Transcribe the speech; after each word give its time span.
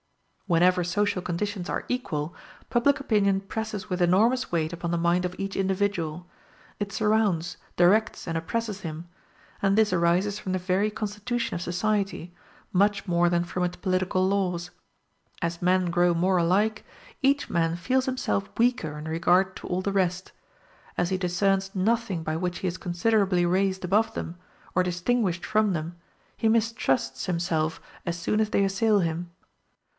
Whenever 0.47 0.83
social 0.83 1.21
conditions 1.21 1.69
are 1.69 1.85
equal, 1.87 2.35
public 2.69 2.99
opinion 2.99 3.39
presses 3.39 3.87
with 3.89 4.01
enormous 4.01 4.51
weight 4.51 4.73
upon 4.73 4.91
the 4.91 4.97
mind 4.97 5.23
of 5.23 5.35
each 5.37 5.55
individual; 5.55 6.27
it 6.79 6.91
surrounds, 6.91 7.55
directs, 7.77 8.27
and 8.27 8.35
oppresses 8.37 8.81
him; 8.81 9.07
and 9.61 9.77
this 9.77 9.93
arises 9.93 10.39
from 10.39 10.51
the 10.53 10.57
very 10.59 10.89
constitution 10.89 11.53
of 11.55 11.61
society, 11.61 12.33
much 12.73 13.07
more 13.07 13.29
than 13.29 13.45
from 13.45 13.63
its 13.63 13.77
political 13.77 14.27
laws. 14.27 14.71
As 15.41 15.61
men 15.61 15.91
grow 15.91 16.13
more 16.15 16.37
alike, 16.37 16.83
each 17.21 17.49
man 17.49 17.77
feels 17.77 18.05
himself 18.07 18.49
weaker 18.57 18.97
in 18.97 19.05
regard 19.07 19.55
to 19.57 19.67
all 19.67 19.81
the 19.81 19.93
rest; 19.93 20.31
as 20.97 21.11
he 21.11 21.17
discerns 21.17 21.75
nothing 21.75 22.23
by 22.23 22.35
which 22.35 22.57
he 22.59 22.67
is 22.67 22.75
considerably 22.77 23.45
raised 23.45 23.85
above 23.85 24.15
them, 24.15 24.35
or 24.75 24.83
distinguished 24.83 25.45
from 25.45 25.71
them, 25.73 25.95
he 26.35 26.49
mistrusts 26.49 27.27
himself 27.27 27.79
as 28.05 28.17
soon 28.17 28.41
as 28.41 28.49
they 28.49 28.65
assail 28.65 28.99
him. 28.99 29.29